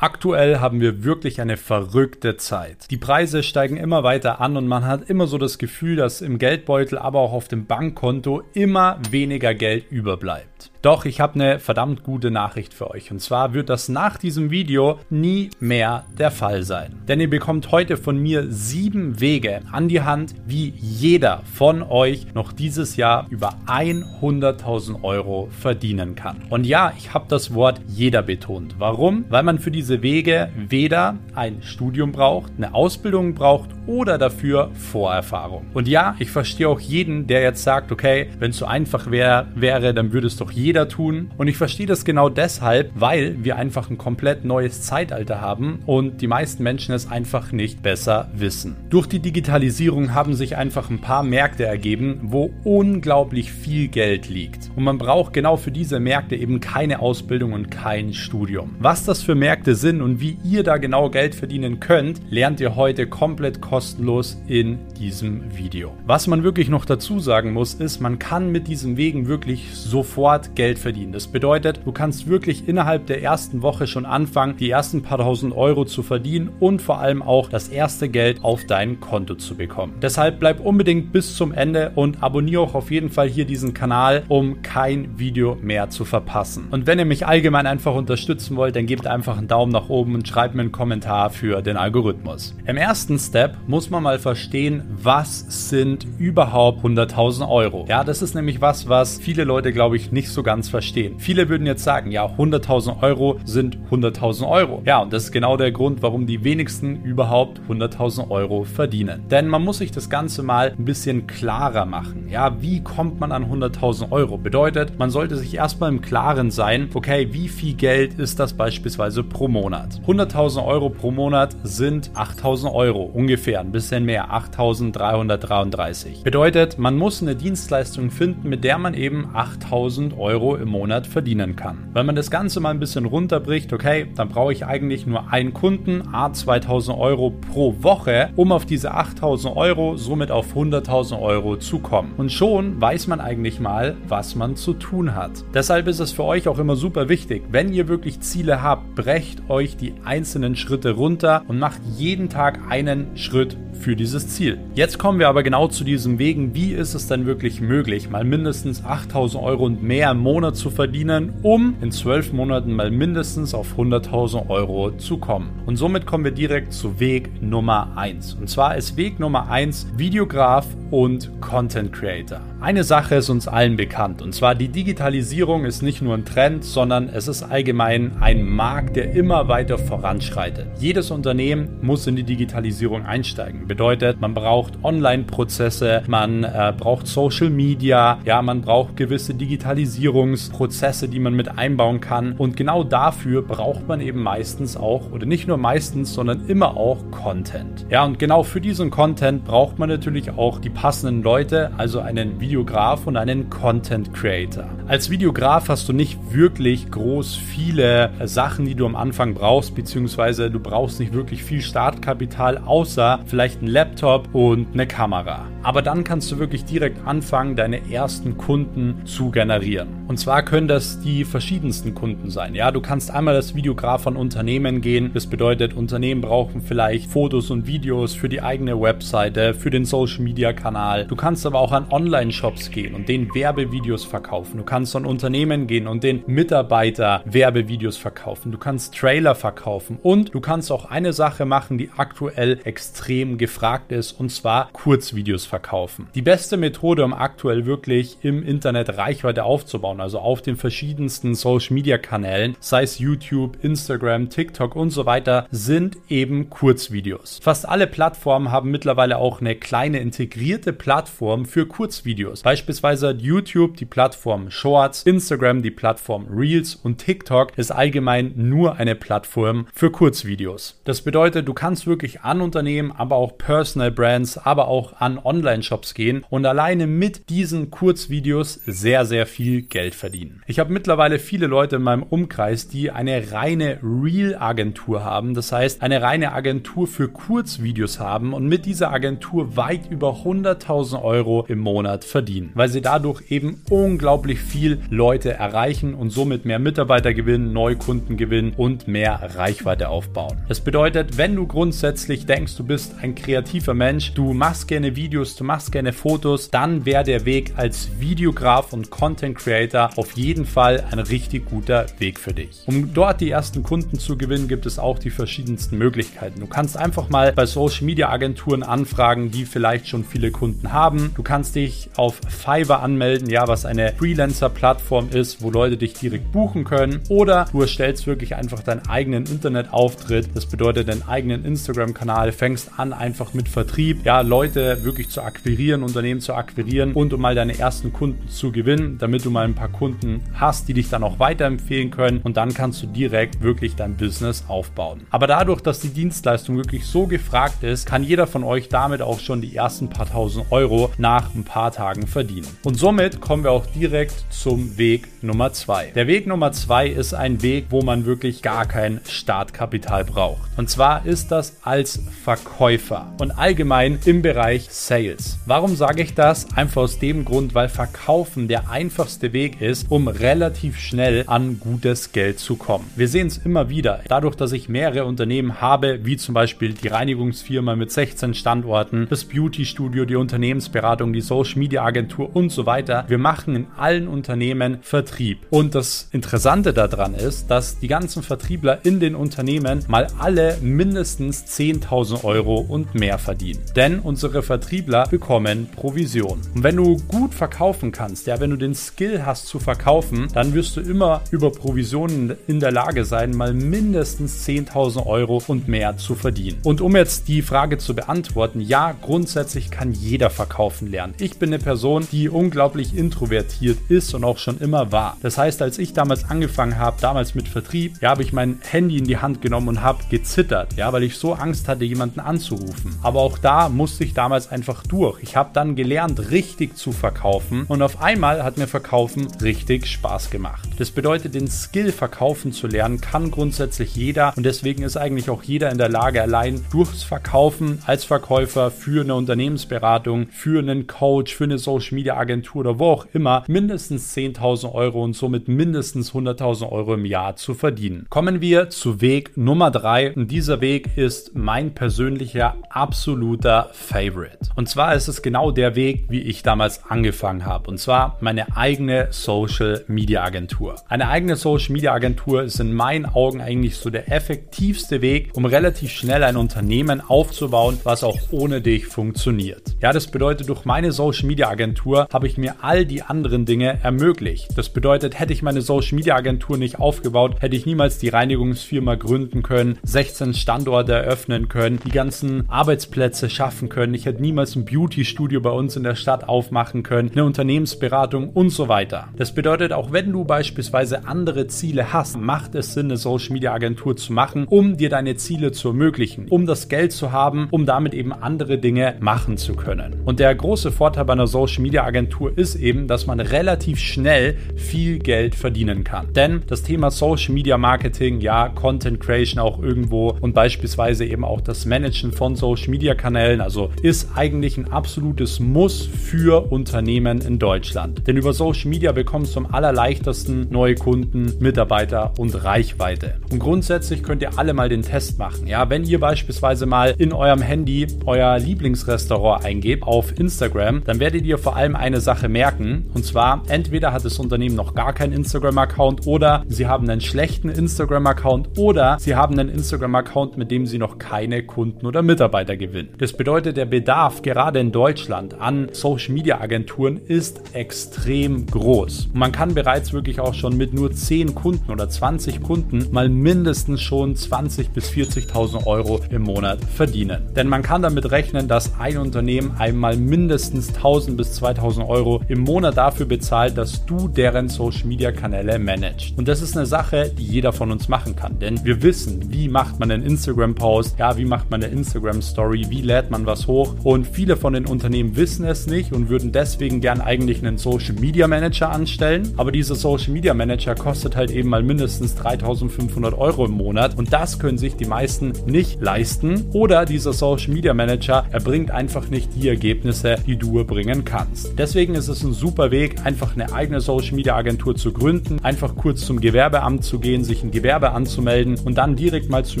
[0.00, 2.88] Aktuell haben wir wirklich eine verrückte Zeit.
[2.92, 6.38] Die Preise steigen immer weiter an und man hat immer so das Gefühl, dass im
[6.38, 10.57] Geldbeutel, aber auch auf dem Bankkonto immer weniger Geld überbleibt.
[10.82, 13.10] Doch ich habe eine verdammt gute Nachricht für euch.
[13.10, 16.94] Und zwar wird das nach diesem Video nie mehr der Fall sein.
[17.08, 22.34] Denn ihr bekommt heute von mir sieben Wege an die Hand, wie jeder von euch
[22.34, 26.42] noch dieses Jahr über 100.000 Euro verdienen kann.
[26.48, 28.76] Und ja, ich habe das Wort jeder betont.
[28.78, 29.24] Warum?
[29.28, 35.66] Weil man für diese Wege weder ein Studium braucht, eine Ausbildung braucht oder dafür Vorerfahrung.
[35.74, 39.48] Und ja, ich verstehe auch jeden, der jetzt sagt, okay, wenn es so einfach wär,
[39.54, 41.30] wäre, dann würde es doch jeder tun.
[41.36, 46.20] Und ich verstehe das genau deshalb, weil wir einfach ein komplett neues Zeitalter haben und
[46.20, 48.76] die meisten Menschen es einfach nicht besser wissen.
[48.90, 54.70] Durch die Digitalisierung haben sich einfach ein paar Märkte ergeben, wo unglaublich viel Geld liegt.
[54.76, 58.76] Und man braucht genau für diese Märkte eben keine Ausbildung und kein Studium.
[58.78, 62.76] Was das für Märkte sind und wie ihr da genau Geld verdienen könnt, lernt ihr
[62.76, 65.92] heute komplett kostenlos in diesem Video.
[66.06, 70.37] Was man wirklich noch dazu sagen muss, ist, man kann mit diesen Wegen wirklich sofort
[70.54, 71.12] Geld verdienen.
[71.12, 75.56] Das bedeutet, du kannst wirklich innerhalb der ersten Woche schon anfangen, die ersten paar tausend
[75.56, 79.94] Euro zu verdienen und vor allem auch das erste Geld auf dein Konto zu bekommen.
[80.00, 84.22] Deshalb bleib unbedingt bis zum Ende und abonniere auch auf jeden Fall hier diesen Kanal,
[84.28, 86.68] um kein Video mehr zu verpassen.
[86.70, 90.14] Und wenn ihr mich allgemein einfach unterstützen wollt, dann gebt einfach einen Daumen nach oben
[90.14, 92.54] und schreibt mir einen Kommentar für den Algorithmus.
[92.66, 97.86] Im ersten Step muss man mal verstehen, was sind überhaupt 100.000 Euro.
[97.88, 101.14] Ja, das ist nämlich was, was viele Leute, glaube ich, nicht so ganz verstehen.
[101.18, 104.82] Viele würden jetzt sagen, ja, 100.000 Euro sind 100.000 Euro.
[104.84, 109.24] Ja, und das ist genau der Grund, warum die wenigsten überhaupt 100.000 Euro verdienen.
[109.30, 112.28] Denn man muss sich das Ganze mal ein bisschen klarer machen.
[112.28, 114.38] Ja, wie kommt man an 100.000 Euro?
[114.38, 119.22] Bedeutet, man sollte sich erstmal im Klaren sein, okay, wie viel Geld ist das beispielsweise
[119.22, 120.00] pro Monat?
[120.06, 126.22] 100.000 Euro pro Monat sind 8.000 Euro, ungefähr, ein bisschen mehr, 8.333.
[126.24, 131.56] Bedeutet, man muss eine Dienstleistung finden, mit der man eben 8.000 Euro im Monat verdienen
[131.56, 131.88] kann.
[131.92, 135.52] Wenn man das Ganze mal ein bisschen runterbricht, okay, dann brauche ich eigentlich nur einen
[135.52, 141.56] Kunden, a 2000 Euro pro Woche, um auf diese 8000 Euro, somit auf 100.000 Euro
[141.56, 142.12] zu kommen.
[142.16, 145.44] Und schon weiß man eigentlich mal, was man zu tun hat.
[145.54, 149.48] Deshalb ist es für euch auch immer super wichtig, wenn ihr wirklich Ziele habt, brecht
[149.48, 154.58] euch die einzelnen Schritte runter und macht jeden Tag einen Schritt für dieses Ziel.
[154.74, 158.24] Jetzt kommen wir aber genau zu diesem Wegen, wie ist es denn wirklich möglich, mal
[158.24, 163.54] mindestens 8000 Euro und mehr im Monat zu verdienen, um in zwölf Monaten mal mindestens
[163.54, 165.50] auf 100.000 Euro zu kommen.
[165.66, 168.34] Und somit kommen wir direkt zu Weg Nummer 1.
[168.34, 172.40] Und zwar ist Weg Nummer 1 Videograf und Content Creator.
[172.60, 176.64] Eine Sache ist uns allen bekannt, und zwar die Digitalisierung ist nicht nur ein Trend,
[176.64, 180.66] sondern es ist allgemein ein Markt, der immer weiter voranschreitet.
[180.80, 183.67] Jedes Unternehmen muss in die Digitalisierung einsteigen.
[183.68, 191.20] Bedeutet, man braucht Online-Prozesse, man äh, braucht Social Media, ja, man braucht gewisse Digitalisierungsprozesse, die
[191.20, 192.32] man mit einbauen kann.
[192.32, 197.10] Und genau dafür braucht man eben meistens auch, oder nicht nur meistens, sondern immer auch
[197.10, 197.84] Content.
[197.90, 202.40] Ja, und genau für diesen Content braucht man natürlich auch die passenden Leute, also einen
[202.40, 204.64] Videograf und einen Content Creator.
[204.86, 210.50] Als Videograf hast du nicht wirklich groß viele Sachen, die du am Anfang brauchst, beziehungsweise
[210.50, 215.46] du brauchst nicht wirklich viel Startkapital, außer vielleicht ein Laptop und eine Kamera.
[215.62, 219.88] Aber dann kannst du wirklich direkt anfangen, deine ersten Kunden zu generieren.
[220.08, 222.54] Und zwar können das die verschiedensten Kunden sein.
[222.54, 225.10] Ja, du kannst einmal als Videograf von Unternehmen gehen.
[225.12, 230.22] Das bedeutet, Unternehmen brauchen vielleicht Fotos und Videos für die eigene Webseite, für den Social
[230.22, 231.06] Media Kanal.
[231.06, 234.58] Du kannst aber auch an Online-Shops gehen und den Werbevideos verkaufen.
[234.58, 238.52] Du kannst an Unternehmen gehen und den Mitarbeiter Werbevideos verkaufen.
[238.52, 243.92] Du kannst Trailer verkaufen und du kannst auch eine Sache machen, die aktuell extrem gefragt
[243.92, 246.08] ist und zwar Kurzvideos verkaufen.
[246.14, 251.74] Die beste Methode, um aktuell wirklich im Internet Reichweite aufzubauen, also auf den verschiedensten Social
[251.74, 257.40] Media Kanälen, sei es YouTube, Instagram, TikTok und so weiter, sind eben Kurzvideos.
[257.42, 262.42] Fast alle Plattformen haben mittlerweile auch eine kleine integrierte integrierte Plattform für Kurzvideos.
[262.42, 268.76] Beispielsweise hat YouTube die Plattform Shorts, Instagram die Plattform Reels und TikTok ist allgemein nur
[268.76, 270.80] eine Plattform für Kurzvideos.
[270.84, 275.94] Das bedeutet, du kannst wirklich an Unternehmen, aber auch Personal Brands, aber auch an Online-Shops
[275.94, 280.42] gehen und alleine mit diesen Kurzvideos sehr, sehr viel Geld verdienen.
[280.46, 285.34] Ich habe mittlerweile viele Leute in meinem Umkreis, die eine reine Real-Agentur haben.
[285.34, 291.02] Das heißt, eine reine Agentur für Kurzvideos haben und mit dieser Agentur weit über 100.000
[291.02, 296.58] Euro im Monat verdienen, weil sie dadurch eben unglaublich viel Leute erreichen und somit mehr
[296.58, 300.38] Mitarbeiter gewinnen, Neukunden gewinnen und mehr Reichweite aufbauen.
[300.48, 305.36] Das bedeutet, wenn du grundsätzlich denkst, du bist ein kreativer Mensch, du machst gerne Videos,
[305.36, 310.46] du machst gerne Fotos, dann wäre der Weg als Videograf und Content Creator auf jeden
[310.46, 312.62] Fall ein richtig guter Weg für dich.
[312.66, 316.40] Um dort die ersten Kunden zu gewinnen, gibt es auch die verschiedensten Möglichkeiten.
[316.40, 321.10] Du kannst einfach mal bei Social Media Agenturen anfragen, die vielleicht schon viele Kunden haben.
[321.16, 326.32] Du kannst dich auf Fiverr anmelden, ja, was eine Freelancer-Plattform ist, wo Leute dich direkt
[326.32, 327.00] buchen können.
[327.08, 330.30] Oder du erstellst wirklich einfach deinen eigenen Internetauftritt.
[330.34, 335.82] Das bedeutet deinen eigenen Instagram-Kanal, fängst an einfach mit Vertrieb, ja, Leute wirklich zu akquirieren,
[335.82, 339.54] Unternehmen zu akquirieren und um mal deine ersten Kunden zu gewinnen, damit du mal ein
[339.54, 343.76] paar Kunden hast, die dich dann auch weiterempfehlen können und dann kannst du direkt wirklich
[343.76, 345.02] dein Business aufbauen.
[345.10, 349.20] Aber dadurch, dass die Dienstleistung wirklich so gefragt ist, kann jeder von euch damit auch
[349.20, 352.46] schon die ersten paar tausend Euro nach ein paar Tagen verdienen.
[352.64, 355.92] Und somit kommen wir auch direkt zum Weg Nummer zwei.
[355.94, 360.48] Der Weg Nummer zwei ist ein Weg, wo man wirklich gar kein Startkapital braucht.
[360.56, 365.38] Und zwar ist das als Verkäufer und allgemein im Bereich Sales.
[365.46, 366.46] Warum sage ich das?
[366.56, 372.12] Einfach aus dem Grund, weil Verkaufen der einfachste Weg ist, um relativ schnell an gutes
[372.12, 372.84] Geld zu kommen.
[372.96, 374.00] Wir sehen es immer wieder.
[374.08, 379.24] Dadurch, dass ich mehrere Unternehmen habe, wie zum Beispiel die Reinigungsfirma mit 16 Standorten, das
[379.24, 383.04] Beauty-Studio, die Unternehmensberatung, die Social-Media-Agentur und so weiter.
[383.08, 385.46] Wir machen in allen Unternehmen Vertrieb.
[385.50, 391.44] Und das Interessante daran ist, dass die ganzen Vertriebler in den Unternehmen mal alle mindestens
[391.44, 393.60] 10.000 Euro und mehr verdienen.
[393.76, 396.40] Denn unsere Vertriebler bekommen Provision.
[396.54, 400.54] Und wenn du gut verkaufen kannst, ja, wenn du den Skill hast zu verkaufen, dann
[400.54, 405.96] wirst du immer über Provisionen in der Lage sein, mal mindestens 10.000 Euro und mehr
[405.96, 406.58] zu verdienen.
[406.64, 411.14] Und um jetzt die Frage zu beantworten, ja, grundsätzlich kann jeder verkaufen lernen.
[411.18, 415.16] Ich bin eine Person, die unglaublich introvertiert ist und auch schon immer war.
[415.22, 418.98] Das heißt, als ich damals angefangen habe, damals mit Vertrieb, ja, habe ich mein Handy
[418.98, 422.77] in die Hand genommen und habe gezittert, ja, weil ich so Angst hatte, jemanden anzurufen.
[423.02, 425.22] Aber auch da musste ich damals einfach durch.
[425.22, 430.30] Ich habe dann gelernt, richtig zu verkaufen und auf einmal hat mir Verkaufen richtig Spaß
[430.30, 430.68] gemacht.
[430.78, 435.42] Das bedeutet, den Skill verkaufen zu lernen kann grundsätzlich jeder und deswegen ist eigentlich auch
[435.42, 441.34] jeder in der Lage, allein durchs Verkaufen als Verkäufer für eine Unternehmensberatung, für einen Coach,
[441.34, 446.12] für eine Social Media Agentur oder wo auch immer mindestens 10.000 Euro und somit mindestens
[446.12, 448.06] 100.000 Euro im Jahr zu verdienen.
[448.08, 454.38] Kommen wir zu Weg Nummer 3 und dieser Weg ist mein persönlicher absoluter Favorite.
[454.56, 458.56] Und zwar ist es genau der Weg, wie ich damals angefangen habe und zwar meine
[458.56, 460.76] eigene Social Media Agentur.
[460.88, 465.44] Eine eigene Social Media Agentur ist in meinen Augen eigentlich so der effektivste Weg, um
[465.44, 469.76] relativ schnell ein Unternehmen aufzubauen, was auch ohne dich funktioniert.
[469.80, 473.78] Ja, das bedeutet, durch meine Social Media Agentur habe ich mir all die anderen Dinge
[473.82, 474.56] ermöglicht.
[474.56, 478.94] Das bedeutet, hätte ich meine Social Media Agentur nicht aufgebaut, hätte ich niemals die Reinigungsfirma
[478.96, 483.94] gründen können, 16 Standorte eröffnen können, die ganzen Arbeitsplätze schaffen können.
[483.94, 488.30] Ich hätte niemals ein Beauty Studio bei uns in der Stadt aufmachen können, eine Unternehmensberatung
[488.30, 489.10] und so weiter.
[489.16, 493.52] Das bedeutet, auch wenn du beispielsweise andere Ziele hast, macht es Sinn, eine Social Media
[493.52, 497.64] Agentur zu machen, um dir deine Ziele zu ermöglichen, um das Geld zu haben, um
[497.64, 499.94] damit eben andere Dinge machen zu können.
[500.04, 504.36] Und der große Vorteil bei einer Social Media Agentur ist eben, dass man relativ schnell
[504.56, 506.12] viel Geld verdienen kann.
[506.12, 511.40] Denn das Thema Social Media Marketing, ja, Content Creation auch irgendwo und beispielsweise eben auch
[511.40, 517.38] das Managen von Social Media Kanälen, also ist eigentlich ein absolutes Muss für Unternehmen in
[517.38, 518.06] Deutschland.
[518.06, 523.14] Denn über Social Media bekommst du am allerleichtesten neue Kunden, Mitarbeiter und Reichweite.
[523.30, 525.46] Und grundsätzlich könnt ihr alle mal den Test machen.
[525.46, 531.24] Ja, wenn ihr beispielsweise mal in eurem Handy euer Lieblingsrestaurant eingebt auf Instagram, dann werdet
[531.24, 532.86] ihr vor allem eine Sache merken.
[532.94, 537.50] Und zwar, entweder hat das Unternehmen noch gar keinen Instagram-Account oder sie haben einen schlechten
[537.50, 542.90] Instagram-Account oder sie haben einen Instagram-Account, mit dem sie noch keine Kunden oder Mitarbeiter gewinnen.
[542.98, 549.06] Das bedeutet, der Bedarf gerade in Deutschland an Social-Media-Agenturen ist extrem groß.
[549.06, 553.08] Und man kann bereits wirklich auch schon mit nur 10 Kunden oder 20 Kunden mal
[553.08, 557.26] mindestens schon 20 bis 40.000 Euro im Monat verdienen.
[557.34, 562.40] Denn man kann damit rechnen, dass ein Unternehmen einmal mindestens 1000 bis 2000 Euro im
[562.40, 566.16] Monat dafür bezahlt, dass du deren Social Media Kanäle managst.
[566.16, 568.38] Und das ist eine Sache, die jeder von uns machen kann.
[568.38, 572.17] Denn wir wissen, wie macht man einen Instagram Post, ja, wie macht man eine Instagram
[572.18, 573.74] Instagram Story, wie lädt man was hoch?
[573.84, 577.94] Und viele von den Unternehmen wissen es nicht und würden deswegen gern eigentlich einen Social
[577.94, 583.46] Media Manager anstellen, aber dieser Social Media Manager kostet halt eben mal mindestens 3500 Euro
[583.46, 583.96] im Monat.
[583.96, 586.46] Und das können sich die meisten nicht leisten.
[586.52, 591.58] Oder dieser Social Media Manager erbringt einfach nicht die Ergebnisse, die du erbringen kannst.
[591.58, 595.76] Deswegen ist es ein super Weg, einfach eine eigene Social Media Agentur zu gründen, einfach
[595.76, 599.60] kurz zum Gewerbeamt zu gehen, sich ein Gewerbe anzumelden und dann direkt mal zu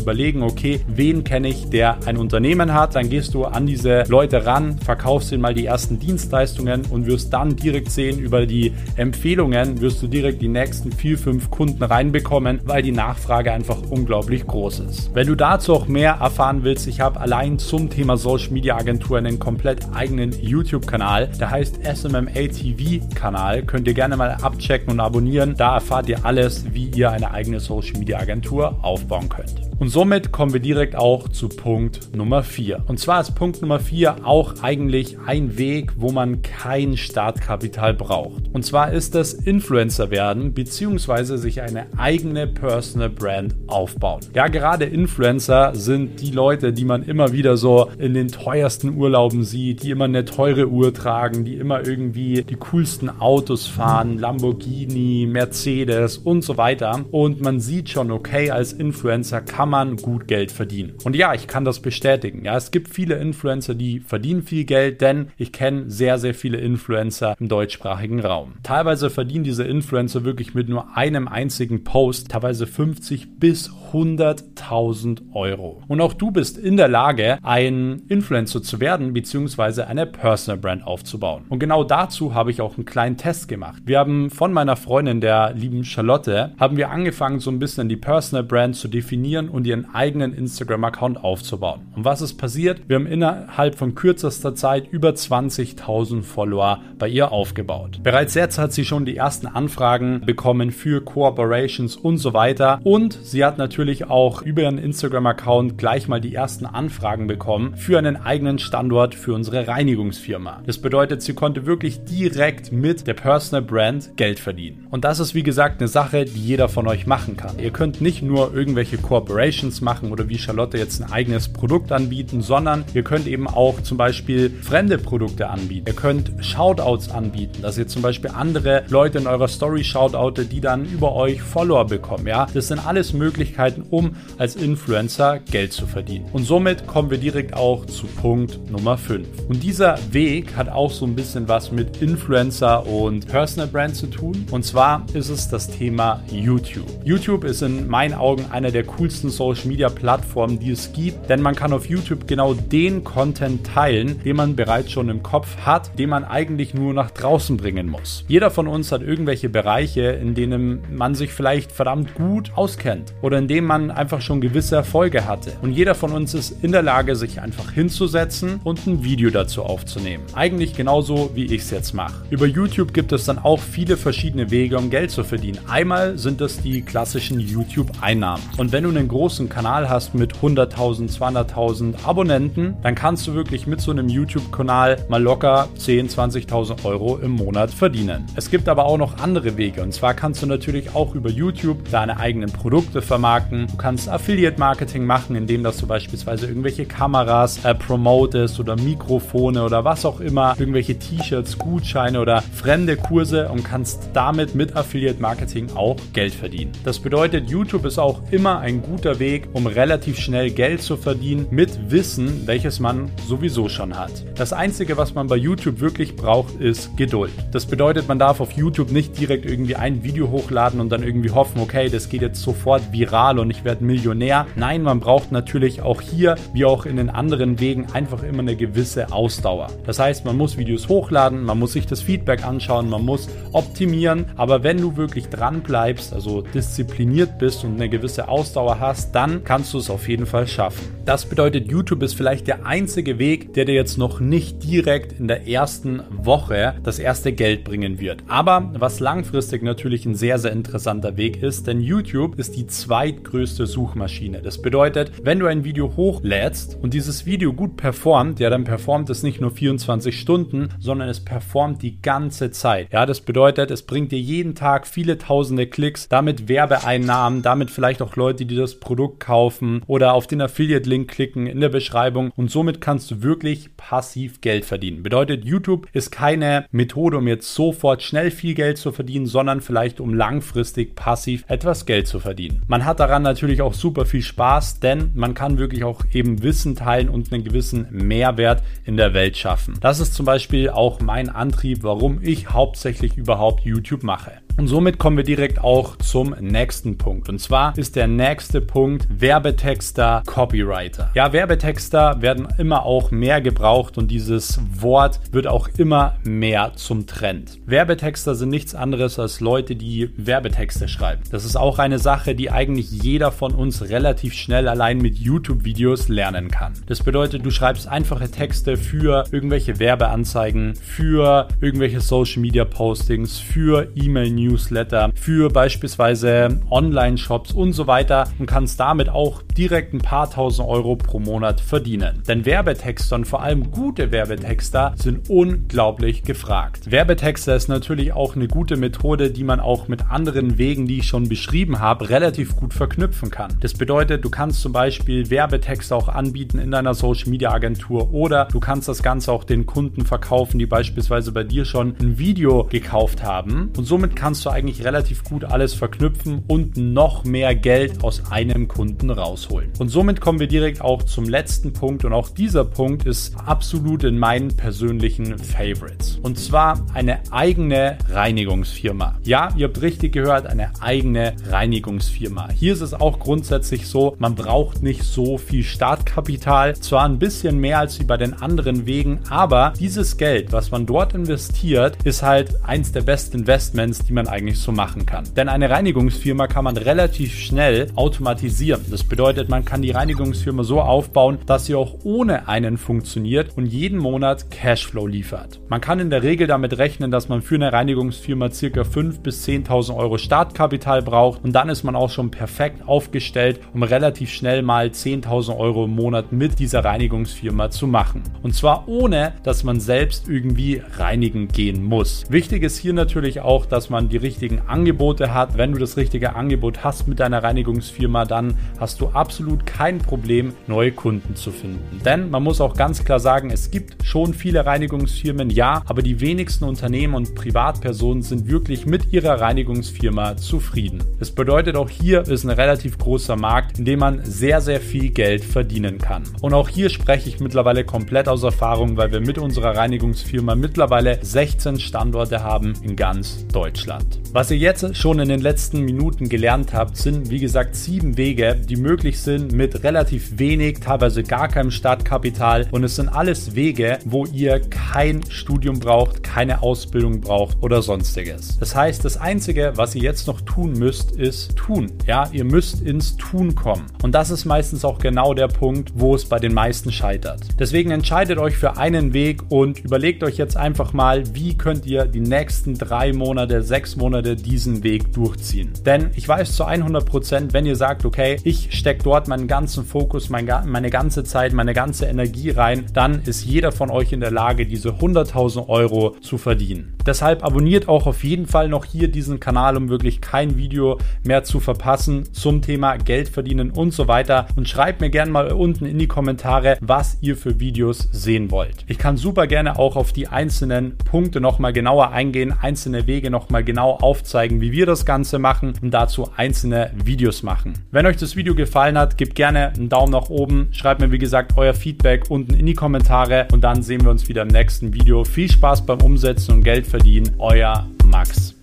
[0.00, 4.46] überlegen, okay, wen kenne ich, der ein Unternehmen hat, dann gehst du an diese Leute
[4.46, 9.82] ran, verkaufst ihnen mal die ersten Dienstleistungen und wirst dann direkt sehen, über die Empfehlungen
[9.82, 14.80] wirst du direkt die nächsten vier, fünf Kunden reinbekommen, weil die Nachfrage einfach unglaublich groß
[14.80, 15.14] ist.
[15.14, 19.18] Wenn du dazu auch mehr erfahren willst, ich habe allein zum Thema Social Media Agentur
[19.18, 25.00] einen komplett eigenen YouTube-Kanal, der heißt SMMA TV Kanal, könnt ihr gerne mal abchecken und
[25.00, 25.54] abonnieren.
[25.58, 29.67] Da erfahrt ihr alles, wie ihr eine eigene Social Media Agentur aufbauen könnt.
[29.78, 32.82] Und somit kommen wir direkt auch zu Punkt Nummer 4.
[32.88, 38.52] Und zwar ist Punkt Nummer 4 auch eigentlich ein Weg, wo man kein Startkapital braucht.
[38.52, 41.36] Und zwar ist das Influencer werden bzw.
[41.36, 44.20] sich eine eigene Personal Brand aufbauen.
[44.34, 49.44] Ja, gerade Influencer sind die Leute, die man immer wieder so in den teuersten Urlauben
[49.44, 55.28] sieht, die immer eine teure Uhr tragen, die immer irgendwie die coolsten Autos fahren, Lamborghini,
[55.30, 57.04] Mercedes und so weiter.
[57.12, 60.94] Und man sieht schon, okay, als Influencer kann man gut Geld verdienen.
[61.04, 62.44] Und ja, ich kann das bestätigen.
[62.44, 66.58] Ja, es gibt viele Influencer, die verdienen viel Geld, denn ich kenne sehr, sehr viele
[66.58, 68.54] Influencer im deutschsprachigen Raum.
[68.62, 75.82] Teilweise verdienen diese Influencer wirklich mit nur einem einzigen Post, teilweise 50 bis 100.000 Euro.
[75.88, 80.86] Und auch du bist in der Lage, ein Influencer zu werden, beziehungsweise eine Personal Brand
[80.86, 81.44] aufzubauen.
[81.48, 83.82] Und genau dazu habe ich auch einen kleinen Test gemacht.
[83.86, 87.96] Wir haben von meiner Freundin, der lieben Charlotte, haben wir angefangen, so ein bisschen die
[87.96, 91.80] Personal Brand zu definieren und ihren eigenen Instagram-Account aufzubauen.
[91.96, 92.82] Und was ist passiert?
[92.88, 98.00] Wir haben innerhalb von kürzester Zeit über 20.000 Follower bei ihr aufgebaut.
[98.02, 102.80] Bereits jetzt hat sie schon die ersten Anfragen bekommen für Cooperations und so weiter.
[102.84, 107.76] Und sie hat natürlich natürlich auch über ihren Instagram-Account gleich mal die ersten Anfragen bekommen
[107.76, 110.62] für einen eigenen Standort für unsere Reinigungsfirma.
[110.66, 114.86] Das bedeutet, sie konnte wirklich direkt mit der Personal Brand Geld verdienen.
[114.90, 117.58] Und das ist wie gesagt eine Sache, die jeder von euch machen kann.
[117.58, 119.47] Ihr könnt nicht nur irgendwelche Corporations
[119.80, 123.96] machen oder wie Charlotte jetzt ein eigenes Produkt anbieten, sondern ihr könnt eben auch zum
[123.96, 125.86] Beispiel fremde Produkte anbieten.
[125.86, 130.60] Ihr könnt Shoutouts anbieten, dass ihr zum Beispiel andere Leute in eurer Story shoutoutet, die
[130.60, 132.26] dann über euch Follower bekommen.
[132.26, 136.26] Ja, das sind alles Möglichkeiten, um als Influencer Geld zu verdienen.
[136.32, 139.26] Und somit kommen wir direkt auch zu Punkt Nummer 5.
[139.48, 144.06] Und dieser Weg hat auch so ein bisschen was mit Influencer und Personal Brand zu
[144.06, 144.46] tun.
[144.50, 146.86] Und zwar ist es das Thema YouTube.
[147.04, 151.40] YouTube ist in meinen Augen einer der coolsten Social Media Plattformen, die es gibt, denn
[151.40, 155.96] man kann auf YouTube genau den Content teilen, den man bereits schon im Kopf hat,
[155.96, 158.24] den man eigentlich nur nach draußen bringen muss.
[158.26, 163.38] Jeder von uns hat irgendwelche Bereiche, in denen man sich vielleicht verdammt gut auskennt oder
[163.38, 165.52] in denen man einfach schon gewisse Erfolge hatte.
[165.62, 169.62] Und jeder von uns ist in der Lage, sich einfach hinzusetzen und ein Video dazu
[169.62, 170.24] aufzunehmen.
[170.34, 172.24] Eigentlich genauso, wie ich es jetzt mache.
[172.30, 175.60] Über YouTube gibt es dann auch viele verschiedene Wege, um Geld zu verdienen.
[175.68, 178.42] Einmal sind es die klassischen YouTube-Einnahmen.
[178.56, 183.66] Und wenn du einen großen Kanal hast mit 100.000, 200.000 Abonnenten, dann kannst du wirklich
[183.66, 188.26] mit so einem YouTube-Kanal mal locker 10.000, 20.000 Euro im Monat verdienen.
[188.36, 189.82] Es gibt aber auch noch andere Wege.
[189.82, 193.66] Und zwar kannst du natürlich auch über YouTube deine eigenen Produkte vermarkten vermarkten.
[193.66, 199.84] Du kannst Affiliate-Marketing machen, indem dass du beispielsweise irgendwelche Kameras äh, promotest oder Mikrofone oder
[199.84, 205.96] was auch immer, irgendwelche T-Shirts, Gutscheine oder fremde Kurse und kannst damit mit Affiliate-Marketing auch
[206.12, 206.72] Geld verdienen.
[206.84, 211.46] Das bedeutet, YouTube ist auch immer ein guter Weg, um relativ schnell Geld zu verdienen
[211.50, 214.12] mit Wissen, welches man sowieso schon hat.
[214.36, 217.32] Das Einzige, was man bei YouTube wirklich braucht, ist Geduld.
[217.52, 221.30] Das bedeutet, man darf auf YouTube nicht direkt irgendwie ein Video hochladen und dann irgendwie
[221.30, 224.46] hoffen, okay, das geht jetzt sofort viral und ich werde Millionär.
[224.56, 228.56] Nein, man braucht natürlich auch hier, wie auch in den anderen Wegen, einfach immer eine
[228.56, 229.68] gewisse Ausdauer.
[229.86, 234.26] Das heißt, man muss Videos hochladen, man muss sich das Feedback anschauen, man muss optimieren.
[234.36, 239.44] Aber wenn du wirklich dran bleibst, also diszipliniert bist und eine gewisse Ausdauer hast, dann
[239.44, 240.86] kannst du es auf jeden Fall schaffen.
[241.04, 245.28] Das bedeutet, YouTube ist vielleicht der einzige Weg, der dir jetzt noch nicht direkt in
[245.28, 248.24] der ersten Woche das erste Geld bringen wird.
[248.28, 253.28] Aber was langfristig natürlich ein sehr, sehr interessanter Weg ist, denn YouTube ist die zweitgrößte
[253.28, 254.42] zweitgrößte Suchmaschine.
[254.42, 259.10] Das bedeutet, wenn du ein Video hochlädst und dieses Video gut performt, ja, dann performt
[259.10, 262.88] es nicht nur 24 Stunden, sondern es performt die ganze Zeit.
[262.92, 268.02] Ja, das bedeutet, es bringt dir jeden Tag viele tausende Klicks, damit Werbeeinnahmen, damit vielleicht
[268.02, 272.50] auch Leute, die das Produkt kaufen oder auf den Affiliate-Link klicken in der Beschreibung und
[272.50, 275.02] somit kannst du wirklich passiv Geld verdienen.
[275.02, 280.00] Bedeutet, YouTube ist keine Methode, um jetzt sofort schnell viel Geld zu verdienen, sondern vielleicht
[280.00, 282.62] um langfristig passiv etwas Geld zu verdienen.
[282.66, 286.74] Man hat daran natürlich auch super viel Spaß, denn man kann wirklich auch eben Wissen
[286.74, 289.74] teilen und einen gewissen Mehrwert in der Welt schaffen.
[289.82, 294.32] Das ist zum Beispiel auch mein Antrieb, warum ich hauptsächlich überhaupt YouTube mache.
[294.56, 297.28] Und somit kommen wir direkt auch zum nächsten Punkt.
[297.28, 298.77] Und zwar ist der nächste Punkt
[299.08, 301.10] Werbetexter, Copywriter.
[301.14, 307.06] Ja, Werbetexter werden immer auch mehr gebraucht und dieses Wort wird auch immer mehr zum
[307.06, 307.58] Trend.
[307.66, 311.22] Werbetexter sind nichts anderes als Leute, die Werbetexte schreiben.
[311.30, 316.08] Das ist auch eine Sache, die eigentlich jeder von uns relativ schnell allein mit YouTube-Videos
[316.08, 316.74] lernen kann.
[316.86, 325.10] Das bedeutet, du schreibst einfache Texte für irgendwelche Werbeanzeigen, für irgendwelche Social-Media-Postings, für E-Mail-News Newsletter,
[325.14, 330.96] für beispielsweise Online-Shops und so weiter und kannst damit auch direkt ein paar tausend Euro
[330.96, 332.22] pro Monat verdienen.
[332.26, 336.90] Denn Werbetexter und vor allem gute Werbetexter sind unglaublich gefragt.
[336.90, 341.06] Werbetexter ist natürlich auch eine gute Methode, die man auch mit anderen Wegen, die ich
[341.06, 343.56] schon beschrieben habe, relativ gut verknüpfen kann.
[343.60, 348.46] Das bedeutet, du kannst zum Beispiel Werbetexte auch anbieten in deiner Social Media Agentur oder
[348.46, 352.64] du kannst das Ganze auch den Kunden verkaufen, die beispielsweise bei dir schon ein Video
[352.64, 358.02] gekauft haben und somit kannst du eigentlich relativ gut alles verknüpfen und noch mehr Geld
[358.02, 359.70] aus einem Kunden rausholen.
[359.78, 364.04] Und somit kommen wir direkt auch zum letzten Punkt und auch dieser Punkt ist absolut
[364.04, 366.18] in meinen persönlichen Favorites.
[366.22, 369.18] Und zwar eine eigene Reinigungsfirma.
[369.22, 372.48] Ja, ihr habt richtig gehört, eine eigene Reinigungsfirma.
[372.50, 377.60] Hier ist es auch grundsätzlich so, man braucht nicht so viel Startkapital, zwar ein bisschen
[377.60, 382.22] mehr als wie bei den anderen Wegen, aber dieses Geld, was man dort investiert, ist
[382.22, 385.24] halt eins der besten Investments, die man eigentlich so machen kann.
[385.36, 388.47] Denn eine Reinigungsfirma kann man relativ schnell automatisieren.
[388.90, 393.66] Das bedeutet, man kann die Reinigungsfirma so aufbauen, dass sie auch ohne einen funktioniert und
[393.66, 395.60] jeden Monat Cashflow liefert.
[395.68, 398.54] Man kann in der Regel damit rechnen, dass man für eine Reinigungsfirma ca.
[398.54, 403.82] 5.000 bis 10.000 Euro Startkapital braucht und dann ist man auch schon perfekt aufgestellt, um
[403.82, 408.22] relativ schnell mal 10.000 Euro im Monat mit dieser Reinigungsfirma zu machen.
[408.42, 412.24] Und zwar ohne, dass man selbst irgendwie reinigen gehen muss.
[412.30, 415.58] Wichtig ist hier natürlich auch, dass man die richtigen Angebote hat.
[415.58, 418.37] Wenn du das richtige Angebot hast mit deiner Reinigungsfirma, dann
[418.78, 422.00] hast du absolut kein Problem, neue Kunden zu finden.
[422.04, 426.20] Denn man muss auch ganz klar sagen, es gibt schon viele Reinigungsfirmen, ja, aber die
[426.20, 431.02] wenigsten Unternehmen und Privatpersonen sind wirklich mit ihrer Reinigungsfirma zufrieden.
[431.18, 435.10] Das bedeutet auch hier ist ein relativ großer Markt, in dem man sehr, sehr viel
[435.10, 436.22] Geld verdienen kann.
[436.40, 441.18] Und auch hier spreche ich mittlerweile komplett aus Erfahrung, weil wir mit unserer Reinigungsfirma mittlerweile
[441.20, 444.20] 16 Standorte haben in ganz Deutschland.
[444.32, 448.27] Was ihr jetzt schon in den letzten Minuten gelernt habt, sind wie gesagt sieben Wege,
[448.34, 452.68] die möglich sind mit relativ wenig, teilweise gar keinem Startkapital.
[452.70, 458.58] Und es sind alles Wege, wo ihr kein Studium braucht, keine Ausbildung braucht oder sonstiges.
[458.58, 461.92] Das heißt, das Einzige, was ihr jetzt noch tun müsst, ist tun.
[462.06, 463.86] Ja, ihr müsst ins Tun kommen.
[464.02, 467.40] Und das ist meistens auch genau der Punkt, wo es bei den meisten scheitert.
[467.58, 472.04] Deswegen entscheidet euch für einen Weg und überlegt euch jetzt einfach mal, wie könnt ihr
[472.04, 475.72] die nächsten drei Monate, sechs Monate diesen Weg durchziehen.
[475.84, 479.84] Denn ich weiß zu 100 Prozent, wenn ihr sagt, okay, ich stecke dort meinen ganzen
[479.84, 484.20] Fokus, mein, meine ganze Zeit, meine ganze Energie rein, dann ist jeder von euch in
[484.20, 486.94] der Lage, diese 100.000 Euro zu verdienen.
[487.04, 491.44] Deshalb abonniert auch auf jeden Fall noch hier diesen Kanal, um wirklich kein Video mehr
[491.44, 494.46] zu verpassen zum Thema Geld verdienen und so weiter.
[494.56, 498.84] Und schreibt mir gerne mal unten in die Kommentare, was ihr für Videos sehen wollt.
[498.86, 503.64] Ich kann super gerne auch auf die einzelnen Punkte nochmal genauer eingehen, einzelne Wege nochmal
[503.64, 507.74] genau aufzeigen, wie wir das Ganze machen und dazu einzelne Videos machen.
[507.98, 511.18] Wenn euch das Video gefallen hat, gebt gerne einen Daumen nach oben, schreibt mir wie
[511.18, 514.94] gesagt euer Feedback unten in die Kommentare und dann sehen wir uns wieder im nächsten
[514.94, 515.24] Video.
[515.24, 517.34] Viel Spaß beim Umsetzen und Geld verdienen.
[517.38, 518.57] Euer Max.